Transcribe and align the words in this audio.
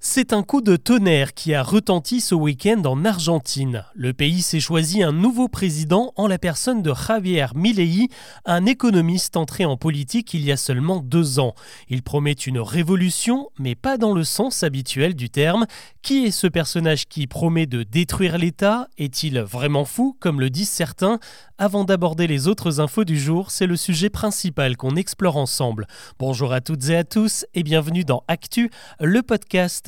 C'est 0.00 0.32
un 0.32 0.44
coup 0.44 0.60
de 0.60 0.76
tonnerre 0.76 1.34
qui 1.34 1.54
a 1.54 1.62
retenti 1.64 2.20
ce 2.20 2.36
week-end 2.36 2.80
en 2.84 3.04
Argentine. 3.04 3.84
Le 3.96 4.12
pays 4.12 4.42
s'est 4.42 4.60
choisi 4.60 5.02
un 5.02 5.10
nouveau 5.10 5.48
président 5.48 6.12
en 6.14 6.28
la 6.28 6.38
personne 6.38 6.82
de 6.82 6.94
Javier 6.94 7.46
Milei, 7.56 8.06
un 8.44 8.64
économiste 8.64 9.36
entré 9.36 9.64
en 9.64 9.76
politique 9.76 10.34
il 10.34 10.44
y 10.44 10.52
a 10.52 10.56
seulement 10.56 11.00
deux 11.00 11.40
ans. 11.40 11.56
Il 11.88 12.04
promet 12.04 12.30
une 12.30 12.60
révolution, 12.60 13.48
mais 13.58 13.74
pas 13.74 13.98
dans 13.98 14.14
le 14.14 14.22
sens 14.22 14.62
habituel 14.62 15.16
du 15.16 15.30
terme. 15.30 15.66
Qui 16.00 16.26
est 16.26 16.30
ce 16.30 16.46
personnage 16.46 17.08
qui 17.08 17.26
promet 17.26 17.66
de 17.66 17.82
détruire 17.82 18.38
l'État? 18.38 18.86
Est-il 18.98 19.40
vraiment 19.40 19.84
fou, 19.84 20.16
comme 20.20 20.38
le 20.38 20.48
disent 20.48 20.70
certains? 20.70 21.18
Avant 21.58 21.82
d'aborder 21.82 22.28
les 22.28 22.46
autres 22.46 22.78
infos 22.78 23.02
du 23.02 23.18
jour, 23.18 23.50
c'est 23.50 23.66
le 23.66 23.74
sujet 23.74 24.10
principal 24.10 24.76
qu'on 24.76 24.94
explore 24.94 25.36
ensemble. 25.36 25.88
Bonjour 26.20 26.52
à 26.52 26.60
toutes 26.60 26.88
et 26.88 26.96
à 26.96 27.02
tous 27.02 27.44
et 27.52 27.64
bienvenue 27.64 28.04
dans 28.04 28.22
Actu, 28.28 28.70
le 29.00 29.22
podcast 29.22 29.87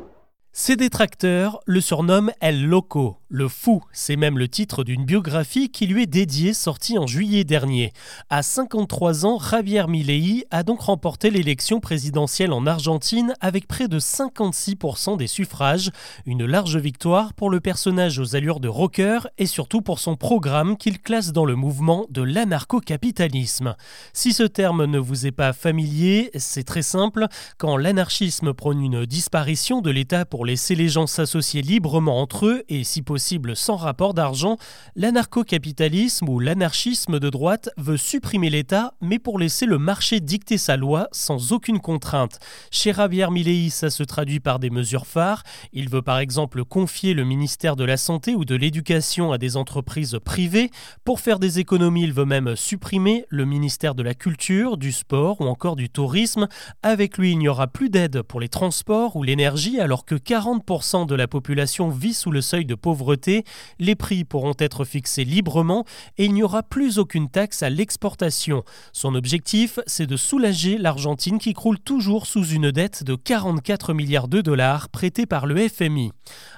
ses 0.53 0.75
détracteurs 0.75 1.61
le 1.65 1.79
surnomment 1.79 2.33
El 2.41 2.65
Loco, 2.65 3.17
le 3.29 3.47
fou, 3.47 3.81
c'est 3.93 4.17
même 4.17 4.37
le 4.37 4.49
titre 4.49 4.83
d'une 4.83 5.05
biographie 5.05 5.69
qui 5.69 5.87
lui 5.87 6.03
est 6.03 6.07
dédiée 6.07 6.53
sortie 6.53 6.97
en 6.97 7.07
juillet 7.07 7.45
dernier. 7.45 7.93
À 8.29 8.43
53 8.43 9.25
ans, 9.25 9.39
Javier 9.39 9.87
Milei 9.87 10.43
a 10.51 10.63
donc 10.63 10.81
remporté 10.81 11.29
l'élection 11.29 11.79
présidentielle 11.79 12.51
en 12.51 12.67
Argentine 12.67 13.33
avec 13.39 13.69
près 13.69 13.87
de 13.87 13.97
56% 13.97 15.15
des 15.15 15.27
suffrages, 15.27 15.91
une 16.25 16.45
large 16.45 16.75
victoire 16.75 17.33
pour 17.33 17.49
le 17.49 17.61
personnage 17.61 18.19
aux 18.19 18.35
allures 18.35 18.59
de 18.59 18.67
rocker 18.67 19.19
et 19.37 19.45
surtout 19.45 19.81
pour 19.81 19.99
son 19.99 20.17
programme 20.17 20.75
qu'il 20.75 20.99
classe 20.99 21.31
dans 21.31 21.45
le 21.45 21.55
mouvement 21.55 22.07
de 22.09 22.23
l'anarcho-capitalisme. 22.23 23.77
Si 24.11 24.33
ce 24.33 24.43
terme 24.43 24.83
ne 24.83 24.99
vous 24.99 25.25
est 25.25 25.31
pas 25.31 25.53
familier, 25.53 26.29
c'est 26.35 26.65
très 26.65 26.81
simple, 26.81 27.27
quand 27.57 27.77
l'anarchisme 27.77 28.53
prône 28.53 28.83
une 28.83 29.05
disparition 29.05 29.79
de 29.79 29.89
l'État 29.89 30.25
pour 30.25 30.40
laisser 30.45 30.75
les 30.75 30.89
gens 30.89 31.07
s'associer 31.07 31.61
librement 31.61 32.21
entre 32.21 32.45
eux 32.45 32.63
et 32.69 32.83
si 32.83 33.01
possible 33.01 33.55
sans 33.55 33.75
rapport 33.75 34.13
d'argent, 34.13 34.57
l'anarcho-capitalisme 34.95 36.29
ou 36.29 36.39
l'anarchisme 36.39 37.19
de 37.19 37.29
droite 37.29 37.69
veut 37.77 37.97
supprimer 37.97 38.49
l'État 38.49 38.93
mais 39.01 39.19
pour 39.19 39.39
laisser 39.39 39.65
le 39.65 39.77
marché 39.77 40.19
dicter 40.19 40.57
sa 40.57 40.77
loi 40.77 41.07
sans 41.11 41.51
aucune 41.51 41.79
contrainte. 41.79 42.39
Chez 42.71 42.93
Javier 42.93 43.27
Milei, 43.31 43.69
ça 43.69 43.89
se 43.89 44.03
traduit 44.03 44.39
par 44.39 44.59
des 44.59 44.69
mesures 44.69 45.05
phares. 45.05 45.43
Il 45.73 45.89
veut 45.89 46.01
par 46.01 46.19
exemple 46.19 46.63
confier 46.65 47.13
le 47.13 47.25
ministère 47.25 47.75
de 47.75 47.83
la 47.83 47.97
Santé 47.97 48.35
ou 48.35 48.45
de 48.45 48.55
l'Éducation 48.55 49.31
à 49.31 49.37
des 49.37 49.57
entreprises 49.57 50.17
privées. 50.23 50.71
Pour 51.03 51.19
faire 51.19 51.39
des 51.39 51.59
économies, 51.59 52.03
il 52.03 52.13
veut 52.13 52.25
même 52.25 52.55
supprimer 52.55 53.25
le 53.29 53.45
ministère 53.45 53.95
de 53.95 54.03
la 54.03 54.13
Culture, 54.13 54.77
du 54.77 54.91
Sport 54.91 55.41
ou 55.41 55.45
encore 55.45 55.75
du 55.75 55.89
Tourisme. 55.89 56.47
Avec 56.83 57.17
lui, 57.17 57.31
il 57.31 57.37
n'y 57.37 57.47
aura 57.47 57.67
plus 57.67 57.89
d'aide 57.89 58.21
pour 58.21 58.39
les 58.39 58.49
transports 58.49 59.15
ou 59.15 59.23
l'énergie 59.23 59.79
alors 59.79 60.05
que 60.05 60.15
40% 60.31 61.07
de 61.07 61.15
la 61.15 61.27
population 61.27 61.89
vit 61.89 62.13
sous 62.13 62.31
le 62.31 62.39
seuil 62.39 62.63
de 62.63 62.73
pauvreté, 62.73 63.43
les 63.79 63.95
prix 63.95 64.23
pourront 64.23 64.53
être 64.59 64.85
fixés 64.85 65.25
librement 65.25 65.83
et 66.17 66.23
il 66.23 66.33
n'y 66.33 66.41
aura 66.41 66.63
plus 66.63 66.99
aucune 66.99 67.29
taxe 67.29 67.63
à 67.63 67.69
l'exportation. 67.69 68.63
Son 68.93 69.13
objectif, 69.13 69.81
c'est 69.87 70.07
de 70.07 70.15
soulager 70.15 70.77
l'Argentine 70.77 71.37
qui 71.37 71.53
croule 71.53 71.79
toujours 71.79 72.27
sous 72.27 72.45
une 72.45 72.71
dette 72.71 73.03
de 73.03 73.15
44 73.15 73.93
milliards 73.93 74.29
de 74.29 74.39
dollars 74.39 74.87
prêtée 74.87 75.25
par 75.25 75.47
le 75.47 75.67
FMI. 75.67 76.13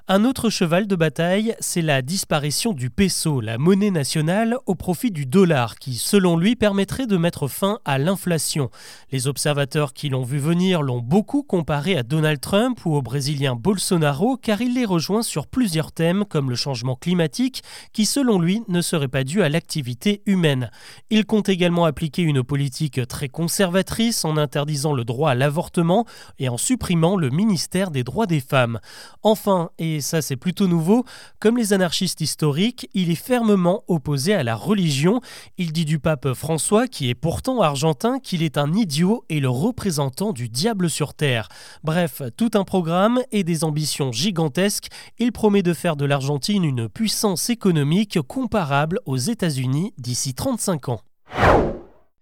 Un 0.07 0.23
autre 0.23 0.51
cheval 0.51 0.85
de 0.85 0.95
bataille, 0.95 1.55
c'est 1.59 1.81
la 1.81 2.03
disparition 2.03 2.73
du 2.73 2.91
peso, 2.91 3.41
la 3.41 3.57
monnaie 3.57 3.89
nationale, 3.89 4.57
au 4.67 4.75
profit 4.75 5.09
du 5.09 5.25
dollar, 5.25 5.79
qui, 5.79 5.95
selon 5.95 6.38
lui, 6.38 6.55
permettrait 6.55 7.07
de 7.07 7.17
mettre 7.17 7.47
fin 7.47 7.79
à 7.85 7.97
l'inflation. 7.97 8.69
Les 9.11 9.27
observateurs 9.27 9.94
qui 9.94 10.09
l'ont 10.09 10.23
vu 10.23 10.38
venir 10.38 10.83
l'ont 10.83 10.99
beaucoup 10.99 11.41
comparé 11.41 11.97
à 11.97 12.03
Donald 12.03 12.39
Trump 12.39 12.85
ou 12.85 12.95
au 12.95 13.01
Brésilien 13.01 13.55
Bolsonaro, 13.64 14.36
car 14.36 14.59
il 14.59 14.73
les 14.73 14.83
rejoint 14.83 15.23
sur 15.23 15.47
plusieurs 15.47 15.94
thèmes 15.94 16.25
comme 16.25 16.50
le 16.50 16.56
changement 16.57 16.97
climatique, 16.97 17.63
qui, 17.94 18.06
selon 18.06 18.38
lui, 18.38 18.62
ne 18.68 18.81
serait 18.81 19.07
pas 19.07 19.24
dû 19.24 19.41
à 19.41 19.47
l'activité 19.47 20.22
humaine. 20.25 20.69
Il 21.09 21.25
compte 21.25 21.47
également 21.47 21.85
appliquer 21.85 22.24
une 22.24 22.44
politique 22.44 23.07
très 23.07 23.29
conservatrice 23.29 24.25
en 24.25 24.35
interdisant 24.35 24.91
le 24.91 25.06
droit 25.06 25.31
à 25.31 25.35
l'avortement 25.35 26.06
et 26.40 26.50
en 26.50 26.57
supprimant 26.57 27.16
le 27.16 27.29
ministère 27.29 27.90
des 27.90 28.03
droits 28.03 28.25
des 28.25 28.41
femmes. 28.41 28.81
Enfin, 29.22 29.69
et 29.78 30.01
ça 30.01 30.22
c'est 30.22 30.35
plutôt 30.35 30.68
nouveau, 30.68 31.06
comme 31.40 31.56
les 31.56 31.72
anarchistes 31.72 32.19
historiques, 32.19 32.90
il 32.94 33.09
est 33.12 33.16
fermement 33.16 33.85
opposé 33.88 34.34
à 34.34 34.44
la 34.44 34.56
religion. 34.56 35.22
Il 35.57 35.72
dit 35.72 35.85
du 35.85 36.00
pape 36.00 36.34
François, 36.34 36.90
qui 36.90 37.09
est 37.09 37.16
pourtant 37.16 37.62
argentin, 37.62 38.19
qu'il 38.19 38.44
est 38.44 38.57
un 38.57 38.74
idiot 38.74 39.24
et 39.30 39.40
le 39.40 39.50
représentant 39.50 40.34
du 40.34 40.50
diable 40.50 40.90
sur 40.90 41.13
terre. 41.13 41.47
Bref, 41.85 42.22
tout 42.35 42.51
un 42.56 42.66
programme 42.66 43.22
et 43.31 43.45
des 43.45 43.53
ambitions 43.62 44.12
gigantesques. 44.12 44.88
Il 45.19 45.31
promet 45.31 45.62
de 45.62 45.74
faire 45.74 45.96
de 45.96 46.06
l'Argentine 46.06 46.64
une 46.64 46.90
puissance 46.90 47.50
économique 47.50 48.19
comparable 48.22 49.00
aux 49.06 49.18
États-Unis 49.18 49.94
d'ici 49.97 50.34
35 50.34 50.90
ans. 50.90 51.02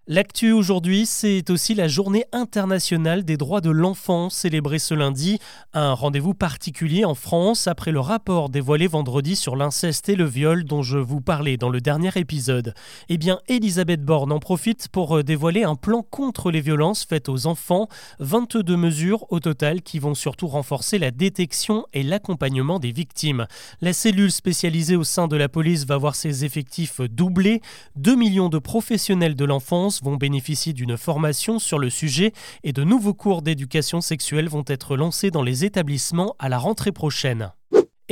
L'actu 0.08 0.52
aujourd'hui, 0.52 1.06
c'est 1.06 1.52
aussi 1.52 1.76
la 1.76 1.88
journée 1.88 2.26
internationale 2.32 3.24
des 3.24 3.38
droits 3.38 3.62
de 3.62 3.70
l'enfant 3.70 4.32
célébrée 4.32 4.80
ce 4.80 4.96
lundi, 4.96 5.38
un 5.74 5.94
rendez-vous 5.94 6.34
particulier 6.34 7.06
en 7.06 7.14
France 7.14 7.68
après 7.68 7.92
le 7.92 8.00
rapport 8.00 8.50
dévoilé 8.50 8.88
vendredi 8.88 9.36
sur 9.36 9.56
l'inceste 9.56 10.10
et 10.10 10.16
le 10.16 10.26
viol 10.26 10.64
dont 10.64 10.82
je 10.82 10.98
vous 10.98 11.22
parlais 11.22 11.56
dans 11.56 11.70
le 11.70 11.82
dernier 11.82 12.10
épisode. 12.16 12.74
Eh 13.10 13.20
bien, 13.20 13.42
Elisabeth 13.48 14.04
Borne 14.04 14.32
en 14.32 14.40
profite 14.40 14.88
pour 14.88 15.18
euh, 15.18 15.24
dévoiler 15.24 15.66
un 15.66 15.76
plan 15.76 16.02
contre 16.02 16.50
les 16.50 16.62
violences 16.62 17.06
faites 17.06 17.30
aux 17.30 17.46
enfants, 17.46 17.88
22 18.18 18.76
mesures 18.76 19.32
au 19.32 19.40
total 19.40 19.84
qui 19.84 20.00
vont 20.00 20.16
surtout 20.16 20.48
renforcer 20.48 20.98
la 20.98 21.12
détection 21.12 21.86
et 21.94 22.02
l'accompagnement 22.02 22.80
des 22.80 22.92
victimes. 22.92 23.46
La 23.82 23.94
cellule 23.94 24.32
spécialisée 24.32 24.96
au 24.96 25.04
sein 25.04 25.28
de 25.28 25.38
la 25.38 25.48
police 25.48 25.86
va 25.86 25.98
voir 25.98 26.16
ses 26.16 26.44
effectifs 26.44 27.02
doublés, 27.02 27.62
2 27.98 28.16
millions 28.16 28.50
de 28.50 28.58
professionnels 28.58 29.36
de 29.36 29.46
l'enfance 29.46 29.91
vont 30.02 30.16
bénéficier 30.16 30.74
d'une 30.74 30.98
formation 30.98 31.60
sur 31.60 31.80
le 31.80 31.90
sujet 31.90 32.32
et 32.64 32.74
de 32.74 32.84
nouveaux 32.84 33.14
cours 33.14 33.42
d'éducation 33.42 34.00
sexuelle 34.02 34.48
vont 34.48 34.64
être 34.68 34.96
lancés 34.96 35.32
dans 35.32 35.44
les 35.44 35.66
établissements 35.66 36.36
à 36.40 36.50
la 36.50 36.58
rentrée 36.58 36.92
prochaine. 36.92 37.52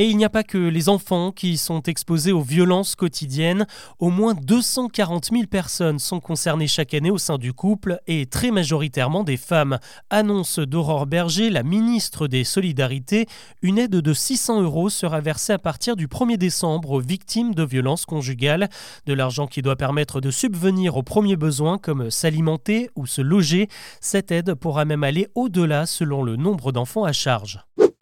Et 0.02 0.06
il 0.06 0.16
n'y 0.16 0.24
a 0.24 0.30
pas 0.30 0.46
que 0.46 0.58
les 0.58 0.88
enfants 0.88 1.34
qui 1.34 1.58
sont 1.58 1.82
exposés 1.82 2.32
aux 2.32 2.40
violences 2.40 2.96
quotidiennes. 2.96 3.68
Au 4.00 4.10
moins 4.10 4.34
240 4.34 5.26
000 5.26 5.44
personnes 5.52 6.00
sont 6.00 6.22
concernées 6.22 6.68
chaque 6.68 6.94
année 6.94 7.12
au 7.12 7.18
sein 7.18 7.38
du 7.38 7.52
couple 7.52 8.00
et 8.08 8.26
très 8.26 8.50
majoritairement 8.50 9.26
des 9.26 9.36
femmes. 9.36 9.78
Annonce 10.10 10.60
d'Aurore 10.60 11.06
Berger, 11.06 11.50
la 11.50 11.64
ministre 11.64 12.30
des 12.30 12.46
Solidarités, 12.46 13.26
une 13.62 13.78
aide 13.78 13.92
de 13.92 14.14
600 14.14 14.62
euros 14.62 14.90
sera 14.90 15.20
versée 15.20 15.52
à 15.52 15.60
partir 15.60 15.98
du 15.98 16.08
1er 16.08 16.38
décembre 16.38 16.92
aux 16.92 17.02
victimes 17.02 17.54
de 17.54 17.64
violences 17.66 18.06
conjugales. 18.06 18.70
De 19.06 19.12
l'argent 19.12 19.48
qui 19.48 19.62
doit 19.62 19.76
permettre 19.76 20.22
de 20.22 20.32
subvenir 20.32 20.96
aux 20.96 21.04
premiers 21.04 21.36
besoins 21.36 21.78
comme 21.78 22.10
s'alimenter 22.10 22.90
ou 22.96 23.06
se 23.06 23.20
loger. 23.20 23.68
Cette 24.00 24.32
aide 24.32 24.54
pourra 24.54 24.86
même 24.86 25.04
aller 25.04 25.28
au-delà 25.36 25.86
selon 25.86 26.24
le 26.24 26.38
nombre 26.38 26.72
d'enfants 26.72 27.04
à 27.04 27.12
charge. 27.12 27.60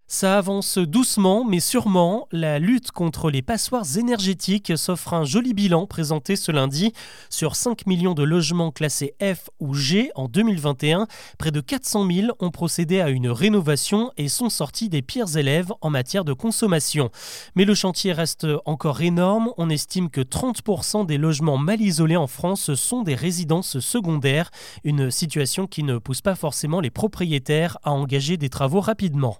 Ça 0.09 0.37
avance 0.37 0.77
doucement 0.77 1.43
mais 1.43 1.59
sûrement. 1.59 2.29
La 2.31 2.59
lutte 2.59 2.91
contre 2.91 3.29
les 3.29 3.41
passoires 3.41 3.97
énergétiques 3.97 4.71
s'offre 4.77 5.13
un 5.13 5.25
joli 5.25 5.53
bilan 5.53 5.85
présenté 5.85 6.37
ce 6.37 6.53
lundi. 6.53 6.93
Sur 7.29 7.57
5 7.57 7.85
millions 7.87 8.13
de 8.13 8.23
logements 8.23 8.71
classés 8.71 9.15
F 9.21 9.49
ou 9.59 9.73
G 9.73 10.09
en 10.15 10.29
2021, 10.29 11.07
près 11.37 11.51
de 11.51 11.59
400 11.59 12.09
000 12.09 12.27
ont 12.39 12.51
procédé 12.51 13.01
à 13.01 13.09
une 13.09 13.27
rénovation 13.27 14.13
et 14.15 14.29
sont 14.29 14.49
sortis 14.49 14.87
des 14.87 15.01
pires 15.01 15.35
élèves 15.35 15.73
en 15.81 15.89
matière 15.89 16.23
de 16.23 16.31
consommation. 16.31 17.11
Mais 17.55 17.65
le 17.65 17.75
chantier 17.75 18.13
reste 18.13 18.47
encore 18.63 19.01
énorme. 19.01 19.51
On 19.57 19.69
estime 19.69 20.09
que 20.09 20.21
30% 20.21 21.05
des 21.05 21.17
logements 21.17 21.57
mal 21.57 21.81
isolés 21.81 22.15
en 22.15 22.27
France 22.27 22.73
sont 22.75 23.03
des 23.03 23.15
résidences 23.15 23.79
secondaires, 23.79 24.51
une 24.85 25.11
situation 25.11 25.67
qui 25.67 25.83
ne 25.83 25.97
pousse 25.97 26.21
pas 26.21 26.35
forcément 26.35 26.79
les 26.79 26.91
propriétaires 26.91 27.77
à 27.83 27.91
engager 27.91 28.37
des 28.37 28.49
travaux 28.49 28.79
rapidement. 28.79 29.37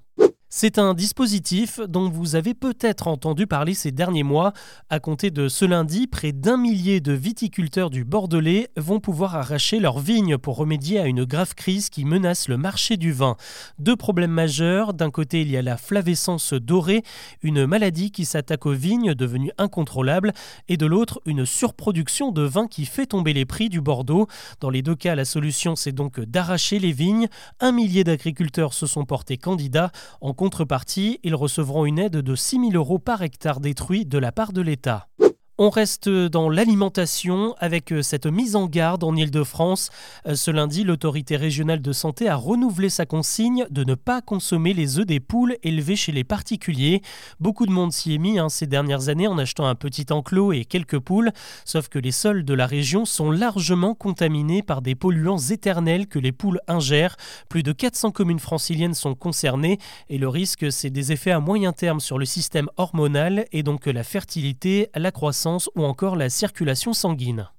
C'est 0.50 0.80
un 0.80 0.94
dispositif 0.94 1.82
dont 1.90 2.10
vous 2.10 2.38
avez 2.38 2.54
peut-être 2.54 3.10
entendu 3.10 3.48
parler 3.48 3.74
ces 3.74 3.92
derniers 3.92 4.24
mois. 4.24 4.54
À 4.90 5.02
compter 5.02 5.30
de 5.30 5.50
ce 5.50 5.66
lundi, 5.66 6.08
près 6.08 6.32
d'un 6.32 6.56
millier 6.56 7.02
de 7.02 7.12
viticulteurs 7.12 7.90
du 7.90 8.06
Bordelais 8.06 8.70
vont 8.78 9.02
pouvoir 9.02 9.36
arracher 9.36 9.82
leurs 9.82 10.00
vignes 10.00 10.38
pour 10.38 10.56
remédier 10.56 11.02
à 11.02 11.06
une 11.08 11.26
grave 11.26 11.54
crise 11.54 11.90
qui 11.90 12.06
menace 12.06 12.48
le 12.48 12.56
marché 12.56 12.96
du 12.96 13.12
vin. 13.12 13.36
Deux 13.78 13.98
problèmes 13.98 14.32
majeurs. 14.32 14.94
D'un 14.94 15.12
côté, 15.12 15.42
il 15.42 15.52
y 15.52 15.58
a 15.58 15.62
la 15.62 15.76
flavescence 15.76 16.54
dorée, 16.54 17.04
une 17.42 17.66
maladie 17.66 18.12
qui 18.12 18.24
s'attaque 18.24 18.66
aux 18.66 18.72
vignes 18.72 19.16
devenue 19.16 19.52
incontrôlable, 19.58 20.32
et 20.70 20.78
de 20.78 20.86
l'autre, 20.86 21.20
une 21.26 21.46
surproduction 21.46 22.32
de 22.32 22.44
vin 22.44 22.68
qui 22.68 22.86
fait 22.86 23.08
tomber 23.08 23.34
les 23.34 23.46
prix 23.46 23.68
du 23.68 23.82
Bordeaux. 23.82 24.28
Dans 24.62 24.70
les 24.70 24.82
deux 24.82 24.96
cas, 24.96 25.14
la 25.14 25.26
solution, 25.26 25.76
c'est 25.76 25.92
donc 25.92 26.22
d'arracher 26.22 26.80
les 26.80 26.94
vignes. 26.94 27.28
Un 27.60 27.74
millier 27.74 28.06
d'agriculteurs 28.06 28.74
se 28.74 28.88
sont 28.88 29.04
portés 29.04 29.36
candidats. 29.36 29.92
Contrepartie, 30.38 31.20
ils 31.24 31.36
recevront 31.36 31.86
une 31.86 32.00
aide 32.00 32.18
de 32.18 32.36
6 32.36 32.72
000 32.72 32.72
euros 32.76 33.00
par 33.00 33.22
hectare 33.24 33.60
détruit 33.60 34.06
de 34.06 34.18
la 34.18 34.32
part 34.32 34.54
de 34.54 34.62
l'État. 34.62 35.10
On 35.60 35.72
reste 35.72 36.08
dans 36.08 36.52
l'alimentation 36.52 37.56
avec 37.58 37.92
euh, 37.92 38.04
cette 38.04 38.28
mise 38.28 38.56
en 38.56 38.68
garde 38.68 39.04
en 39.04 39.16
Ile-de-France. 39.16 39.90
Euh, 40.28 40.36
ce 40.36 40.52
lundi, 40.52 40.84
l'autorité 40.84 41.36
régionale 41.36 41.82
de 41.82 41.92
santé 41.94 42.30
a 42.30 42.36
renouvelé 42.36 42.90
sa 42.90 43.08
consigne 43.08 43.66
de 43.72 43.84
ne 43.84 43.96
pas 43.96 44.22
consommer 44.22 44.76
les 44.76 45.00
œufs 45.00 45.06
des 45.08 45.20
poules 45.20 45.58
élevés 45.64 45.96
chez 45.96 46.12
les 46.12 46.24
particuliers. 46.24 47.02
Beaucoup 47.40 47.66
de 47.66 47.72
monde 47.72 47.92
s'y 47.92 48.14
est 48.14 48.20
mis 48.20 48.38
hein, 48.38 48.50
ces 48.50 48.68
dernières 48.68 49.10
années 49.10 49.28
en 49.28 49.40
achetant 49.40 49.66
un 49.66 49.74
petit 49.74 50.06
enclos 50.12 50.54
et 50.54 50.64
quelques 50.64 51.00
poules, 51.00 51.32
sauf 51.66 51.88
que 51.88 51.98
les 51.98 52.12
sols 52.12 52.46
de 52.46 52.54
la 52.54 52.68
région 52.68 53.06
sont 53.06 53.32
largement 53.32 53.96
contaminés 53.96 54.62
par 54.62 54.84
des 54.84 54.94
polluants 54.94 55.40
éternels 55.40 56.06
que 56.06 56.20
les 56.20 56.32
poules 56.32 56.62
ingèrent. 56.68 57.18
Plus 57.50 57.64
de 57.64 57.72
400 57.72 58.12
communes 58.12 58.38
franciliennes 58.38 58.94
sont 58.94 59.16
concernées 59.16 59.80
et 60.10 60.20
le 60.20 60.30
risque, 60.30 60.72
c'est 60.72 60.92
des 60.92 61.12
effets 61.14 61.32
à 61.32 61.40
moyen 61.40 61.74
terme 61.74 62.00
sur 62.00 62.20
le 62.20 62.26
système 62.26 62.70
hormonal 62.78 63.46
et 63.52 63.64
donc 63.64 63.88
la 63.88 64.04
fertilité, 64.04 64.92
la 64.94 65.10
croissance 65.10 65.47
ou 65.76 65.86
encore 65.86 66.16
la 66.16 66.30
circulation 66.30 66.94
sanguine. 66.94 67.50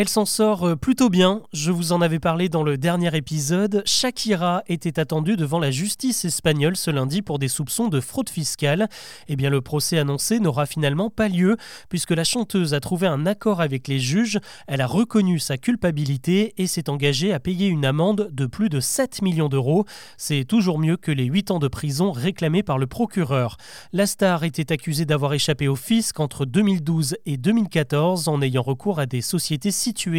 Elle 0.00 0.08
s'en 0.08 0.26
sort 0.26 0.64
euh, 0.64 0.76
plutôt 0.76 1.08
bien, 1.08 1.42
je 1.52 1.72
vous 1.72 1.90
en 1.90 2.00
avais 2.00 2.20
parlé 2.20 2.48
dans 2.48 2.62
le 2.62 2.78
dernier 2.78 3.16
épisode. 3.16 3.82
Shakira 3.84 4.62
était 4.68 5.00
attendue 5.00 5.34
devant 5.34 5.58
la 5.58 5.72
justice 5.72 6.24
espagnole 6.24 6.76
ce 6.76 6.92
lundi 6.92 7.20
pour 7.20 7.40
des 7.40 7.48
soupçons 7.48 7.88
de 7.88 7.98
fraude 7.98 8.28
fiscale. 8.28 8.86
Eh 9.26 9.34
bien 9.34 9.50
le 9.50 9.60
procès 9.60 9.98
annoncé 9.98 10.38
n'aura 10.38 10.66
finalement 10.66 11.10
pas 11.10 11.26
lieu 11.26 11.56
puisque 11.88 12.12
la 12.12 12.22
chanteuse 12.22 12.74
a 12.74 12.78
trouvé 12.78 13.08
un 13.08 13.26
accord 13.26 13.60
avec 13.60 13.88
les 13.88 13.98
juges, 13.98 14.38
elle 14.68 14.82
a 14.82 14.86
reconnu 14.86 15.40
sa 15.40 15.58
culpabilité 15.58 16.54
et 16.58 16.68
s'est 16.68 16.90
engagée 16.90 17.32
à 17.32 17.40
payer 17.40 17.66
une 17.66 17.84
amende 17.84 18.28
de 18.30 18.46
plus 18.46 18.68
de 18.68 18.78
7 18.78 19.20
millions 19.22 19.48
d'euros. 19.48 19.84
C'est 20.16 20.44
toujours 20.44 20.78
mieux 20.78 20.96
que 20.96 21.10
les 21.10 21.24
8 21.24 21.50
ans 21.50 21.58
de 21.58 21.66
prison 21.66 22.12
réclamés 22.12 22.62
par 22.62 22.78
le 22.78 22.86
procureur. 22.86 23.56
La 23.92 24.06
star 24.06 24.44
était 24.44 24.70
accusée 24.70 25.06
d'avoir 25.06 25.34
échappé 25.34 25.66
au 25.66 25.74
fisc 25.74 26.20
entre 26.20 26.44
2012 26.44 27.16
et 27.26 27.36
2014 27.36 28.28
en 28.28 28.40
ayant 28.42 28.62
recours 28.62 29.00
à 29.00 29.06
des 29.06 29.22
sociétés 29.22 29.72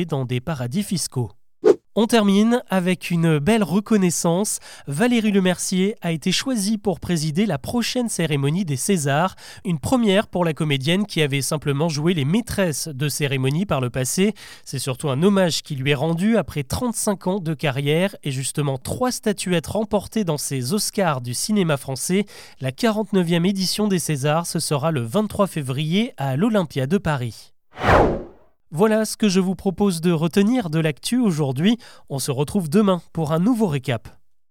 dans 0.07 0.25
des 0.25 0.39
paradis 0.41 0.83
fiscaux. 0.83 1.31
On 1.95 2.07
termine 2.07 2.63
avec 2.69 3.11
une 3.11 3.39
belle 3.39 3.63
reconnaissance. 3.63 4.59
Valérie 4.87 5.31
Lemercier 5.31 5.95
a 6.01 6.11
été 6.11 6.31
choisie 6.31 6.77
pour 6.77 6.99
présider 6.99 7.45
la 7.45 7.57
prochaine 7.57 8.09
cérémonie 8.09 8.63
des 8.63 8.77
Césars, 8.77 9.35
une 9.65 9.79
première 9.79 10.27
pour 10.27 10.45
la 10.45 10.53
comédienne 10.53 11.05
qui 11.05 11.21
avait 11.21 11.41
simplement 11.41 11.89
joué 11.89 12.13
les 12.13 12.25
maîtresses 12.25 12.87
de 12.87 13.09
cérémonie 13.09 13.65
par 13.65 13.81
le 13.81 13.89
passé. 13.89 14.33
C'est 14.65 14.79
surtout 14.79 15.09
un 15.09 15.21
hommage 15.23 15.61
qui 15.61 15.75
lui 15.75 15.91
est 15.91 15.95
rendu 15.95 16.37
après 16.37 16.63
35 16.63 17.27
ans 17.27 17.39
de 17.39 17.53
carrière 17.53 18.15
et 18.23 18.31
justement 18.31 18.77
trois 18.77 19.11
statuettes 19.11 19.67
remportées 19.67 20.23
dans 20.23 20.37
ces 20.37 20.73
Oscars 20.73 21.21
du 21.21 21.33
cinéma 21.33 21.75
français. 21.75 22.25
La 22.61 22.71
49e 22.71 23.47
édition 23.47 23.87
des 23.87 23.99
Césars, 23.99 24.47
ce 24.47 24.59
sera 24.59 24.91
le 24.91 25.01
23 25.01 25.47
février 25.47 26.13
à 26.17 26.37
l'Olympia 26.37 26.87
de 26.87 26.97
Paris. 26.97 27.53
Voilà 28.71 29.03
ce 29.05 29.17
que 29.17 29.29
je 29.29 29.39
vous 29.39 29.55
propose 29.55 29.99
de 29.99 30.11
retenir 30.11 30.69
de 30.69 30.79
l'actu 30.79 31.17
aujourd'hui. 31.17 31.79
On 32.07 32.19
se 32.19 32.29
retrouve 32.29 32.69
demain 32.69 33.01
pour 33.13 33.31
un 33.31 33.39
nouveau 33.39 33.65
récap. 33.65 34.18